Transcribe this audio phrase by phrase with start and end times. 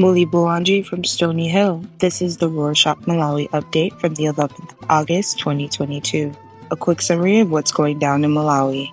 [0.00, 1.84] Muli Bulanji from Stony Hill.
[1.98, 6.32] This is the Rorshok Malawi update from the 11th of August 2022.
[6.70, 8.88] A quick summary of what's going down in Malawi.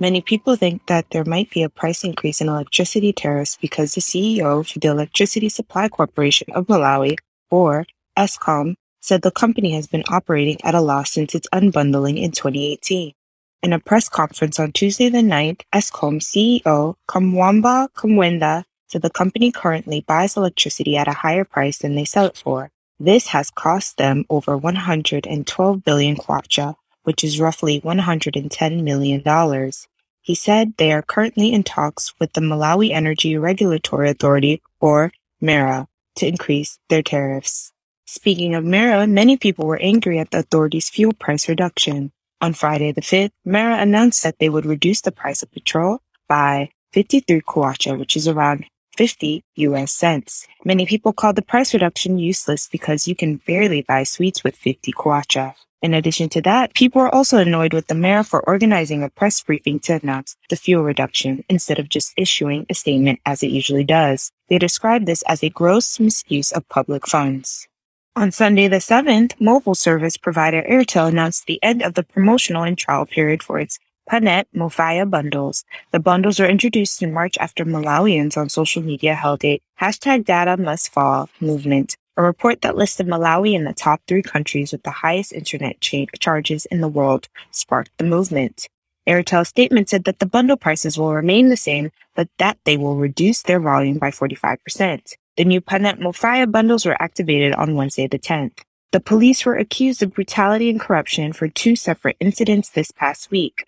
[0.00, 4.00] Many people think that there might be a price increase in electricity tariffs because the
[4.00, 7.18] CEO of the Electricity Supply Corporation of Malawi,
[7.50, 7.84] or
[8.16, 13.12] ESCOM, said the company has been operating at a loss since its unbundling in 2018.
[13.62, 19.52] In a press conference on Tuesday the 9th, ESCOM CEO Kamkwamba Kumwenda said the company
[19.52, 22.72] currently buys electricity at a higher price than they sell it for.
[22.98, 29.72] This has cost them over 112 billion kwacha, which is roughly $110 million.
[30.20, 35.86] He said they are currently in talks with the Malawi Energy Regulatory Authority, or MERA,
[36.16, 37.72] to increase their tariffs.
[38.06, 42.10] Speaking of MERA, many people were angry at the authority's fuel price reduction.
[42.42, 46.70] On Friday the 5th, MERA announced that they would reduce the price of petrol by
[46.92, 48.64] 53 kwacha, which is around
[48.96, 50.48] 50 US cents.
[50.64, 54.92] Many people called the price reduction useless because you can barely buy sweets with 50
[54.92, 55.54] kwacha.
[55.82, 59.40] In addition to that, people were also annoyed with the MERA for organizing a press
[59.40, 63.84] briefing to announce the fuel reduction instead of just issuing a statement as it usually
[63.84, 64.32] does.
[64.48, 67.68] They described this as a gross misuse of public funds.
[68.14, 72.76] On Sunday the 7th, mobile service provider Airtel announced the end of the promotional and
[72.76, 75.64] trial period for its Panet Mofaya bundles.
[75.92, 80.58] The bundles were introduced in March after Malawians on social media held a hashtag data
[80.58, 84.90] must fall movement, a report that listed Malawi in the top three countries with the
[84.90, 88.68] highest internet cha- charges in the world sparked the movement.
[89.08, 92.96] Airtel's statement said that the bundle prices will remain the same, but that they will
[92.96, 95.14] reduce their volume by 45%.
[95.38, 98.58] The new Panet Mofaya bundles were activated on Wednesday the 10th.
[98.90, 103.64] The police were accused of brutality and corruption for two separate incidents this past week.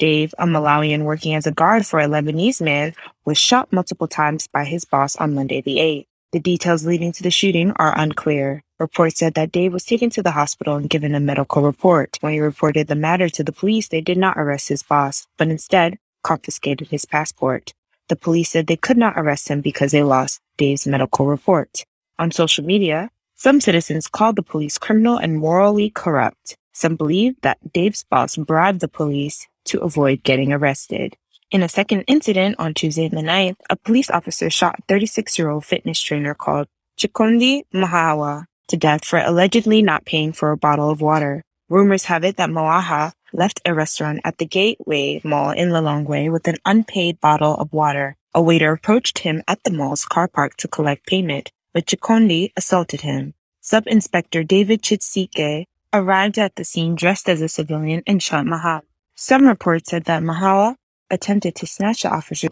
[0.00, 2.94] Dave, a Malawian working as a guard for a Lebanese man,
[3.24, 6.06] was shot multiple times by his boss on Monday the 8th.
[6.32, 8.64] The details leading to the shooting are unclear.
[8.80, 12.18] Reports said that Dave was taken to the hospital and given a medical report.
[12.22, 15.46] When he reported the matter to the police, they did not arrest his boss, but
[15.46, 17.72] instead confiscated his passport.
[18.08, 21.84] The police said they could not arrest him because they lost Dave's medical report.
[22.18, 26.56] On social media, some citizens called the police criminal and morally corrupt.
[26.72, 31.16] Some believe that Dave's boss bribed the police to avoid getting arrested.
[31.50, 35.50] In a second incident on Tuesday the 9th, a police officer shot a 36 year
[35.50, 40.90] old fitness trainer called Chikondi Mahawa to death for allegedly not paying for a bottle
[40.90, 41.42] of water.
[41.68, 46.46] Rumors have it that Mahawa left a restaurant at the Gateway Mall in Lilongwe with
[46.48, 48.16] an unpaid bottle of water.
[48.32, 53.02] A waiter approached him at the mall's car park to collect payment, but Chikondi assaulted
[53.02, 53.34] him.
[53.60, 58.82] Sub-Inspector David Chitsike arrived at the scene dressed as a civilian and shot Mahawa.
[59.14, 60.76] Some reports said that Mahawa
[61.10, 62.50] attempted to snatch the officer's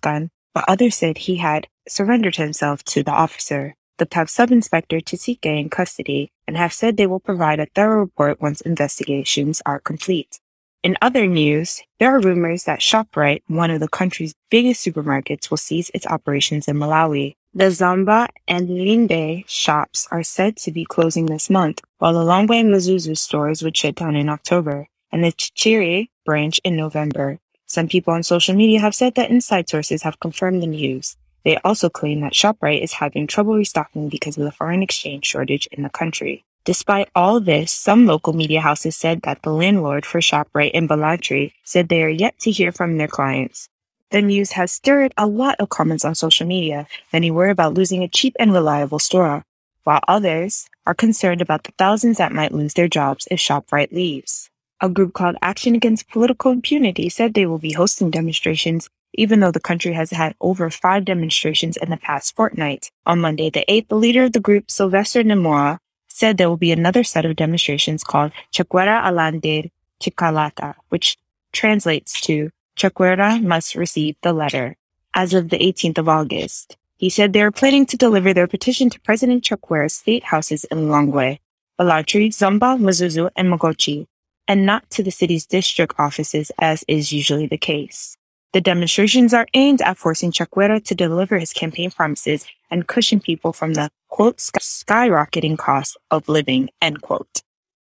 [0.00, 3.74] gun, but others said he had surrendered himself to the officer.
[3.98, 8.38] The have Sub-Inspector Chitsike in custody and have said they will provide a thorough report
[8.38, 10.38] once investigations are complete.
[10.82, 15.56] In other news, there are rumors that ShopRite, one of the country's biggest supermarkets, will
[15.56, 17.36] cease its operations in Malawi.
[17.54, 22.60] The Zomba and Limbe shops are said to be closing this month, while the Lilongwe
[22.60, 27.38] and Mzuzu stores would shut down in October, and the Chichiri branch in November.
[27.64, 31.16] Some people on social media have said that inside sources have confirmed the news.
[31.44, 35.68] They also claim that ShopRite is having trouble restocking because of the foreign exchange shortage
[35.72, 36.44] in the country.
[36.64, 41.50] Despite all this, some local media houses said that the landlord for ShopRite in Blantyre
[41.64, 43.68] said they are yet to hear from their clients.
[44.10, 48.04] The news has stirred a lot of comments on social media, many worry about losing
[48.04, 49.44] a cheap and reliable store,
[49.82, 54.48] while others are concerned about the thousands that might lose their jobs if ShopRite leaves.
[54.80, 59.50] A group called Action Against Political Impunity said they will be hosting demonstrations even though
[59.50, 62.90] the country has had over five demonstrations in the past fortnight.
[63.06, 65.78] On Monday, the 8th, the leader of the group, Sylvester Nemora,
[66.08, 69.70] said there will be another set of demonstrations called Chakwera Alandir
[70.00, 71.16] Chikalata, which
[71.52, 74.76] translates to Chakwera must receive the letter,
[75.14, 76.76] as of the 18th of August.
[76.96, 80.78] He said they are planning to deliver their petition to President Chakwera's state houses in
[80.78, 81.38] Lilongwe,
[81.78, 84.06] Blantyre, Zomba, Mzuzu, and Mangochi,
[84.46, 88.16] and not to the city's district offices as is usually the case.
[88.52, 93.54] The demonstrations are aimed at forcing Chakwera to deliver his campaign promises and cushion people
[93.54, 97.42] from the quote skyrocketing cost of living end quote.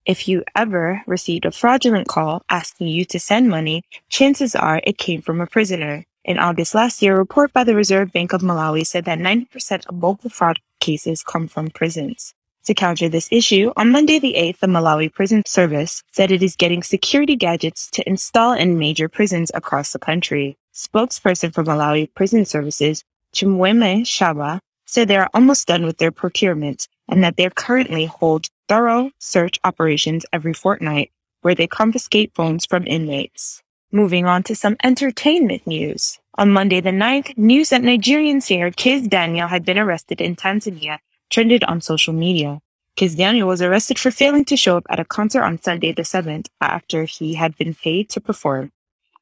[0.07, 4.97] If you ever received a fraudulent call asking you to send money, chances are it
[4.97, 6.05] came from a prisoner.
[6.25, 9.87] In August last year, a report by the Reserve Bank of Malawi said that 90%
[9.87, 12.33] of mobile fraud cases come from prisons.
[12.65, 16.57] To counter this issue, on Monday the 8th, the Malawi Prison Service said it is
[16.57, 20.57] getting security gadgets to install in major prisons across the country.
[20.73, 26.89] Spokesperson for Malawi Prison Services, Chimwemwe Shaba, said they are almost done with their procurement
[27.07, 31.11] and that they currently hold thorough search operations every fortnight
[31.43, 33.63] where they confiscate phones from inmates.
[33.93, 36.19] Moving on to some entertainment news.
[36.37, 40.99] On Monday the 9th, news that Nigerian singer Kizz Daniel had been arrested in Tanzania
[41.35, 42.61] trended on social media.
[42.97, 46.03] Kizz Daniel was arrested for failing to show up at a concert on Sunday the
[46.03, 48.71] 7th after he had been paid to perform.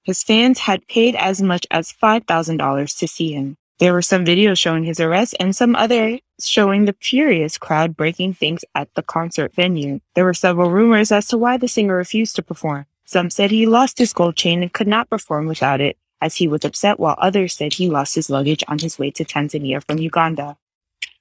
[0.05, 3.56] His fans had paid as much as $5,000 to see him.
[3.79, 8.35] There were some videos showing his arrest and some others showing the furious crowd breaking
[8.35, 10.00] things at the concert venue.
[10.15, 12.85] There were several rumors as to why the singer refused to perform.
[13.06, 16.47] Some said he lost his gold chain and could not perform without it, as he
[16.47, 19.97] was upset, while others said he lost his luggage on his way to Tanzania from
[19.99, 20.58] Uganda.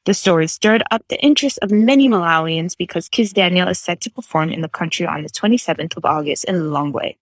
[0.06, 4.10] The story stirred up the interest of many Malawians because Kizz Daniel is set to
[4.10, 7.18] perform in the country on the 27th of August in Lilongwe.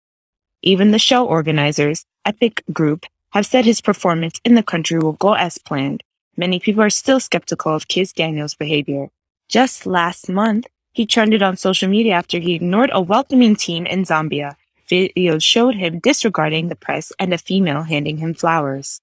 [0.62, 5.33] Even the show organizers, Epic Group, have said his performance in the country will go
[5.33, 6.03] as planned.
[6.35, 9.09] Many people are still skeptical of Kizz Daniel's behavior.
[9.50, 14.03] Just last month, he trended on social media after he ignored a welcoming team in
[14.03, 14.56] Zambia.
[14.88, 19.01] Videos showed him disregarding the press and a female handing him flowers.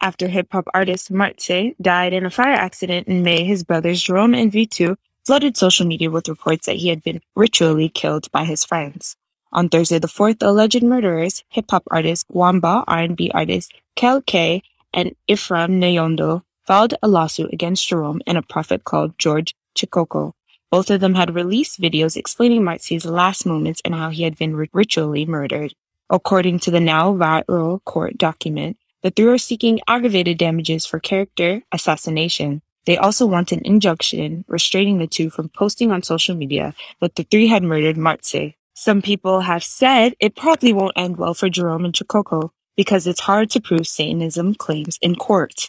[0.00, 4.34] After hip hop artist Martse died in a fire accident in May, his brothers Jerome
[4.34, 8.64] and V2 flooded social media with reports that he had been ritually killed by his
[8.64, 9.16] friends.
[9.52, 14.62] On Thursday the 4th, alleged murderers, hip hop artist Wamba, R&B artist Kel K,
[14.92, 20.32] and Ephraim Nyondo filed a lawsuit against Jerome and a prophet called George Chikoko.
[20.70, 24.56] Both of them had released videos explaining Martse's last moments and how he had been
[24.72, 25.74] ritually murdered.
[26.10, 31.60] According to the now viral court document, the three are seeking aggravated damages for character
[31.70, 32.62] assassination.
[32.86, 37.24] They also want an injunction restraining the two from posting on social media that the
[37.24, 38.54] three had murdered Martse.
[38.72, 42.48] Some people have said it probably won't end well for Jerome and Chikoko
[42.78, 45.68] because it's hard to prove Satanism claims in court.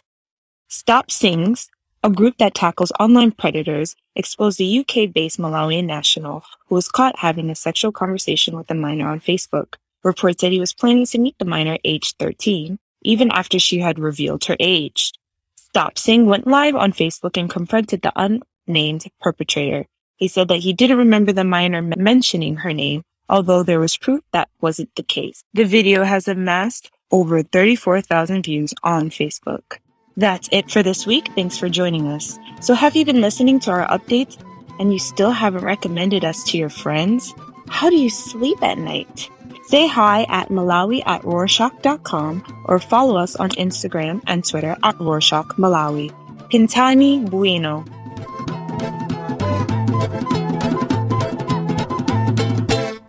[0.68, 1.68] Stop Sings,
[2.02, 7.50] a group that tackles online predators, exposed a UK-based Malawian national who was caught having
[7.50, 9.74] a sexual conversation with a minor on Facebook.
[10.02, 13.98] Reports said he was planning to meet the minor aged 13, even after she had
[13.98, 15.12] revealed her age.
[15.54, 19.86] Stop Singh went live on Facebook and confronted the unnamed perpetrator.
[20.16, 24.22] He said that he didn't remember the minor mentioning her name, although there was proof
[24.32, 25.42] that wasn't the case.
[25.52, 29.78] The video has amassed over 34,000 views on Facebook.
[30.16, 31.28] That's it for this week.
[31.34, 32.38] Thanks for joining us.
[32.60, 34.42] So, have you been listening to our updates
[34.80, 37.34] and you still haven't recommended us to your friends?
[37.68, 39.28] How do you sleep at night?
[39.66, 45.58] Say hi at Malawi at Rorshok.com or follow us on Instagram and Twitter at Rorshok
[45.58, 46.14] Malawi.
[46.50, 47.84] Pintani Bueno.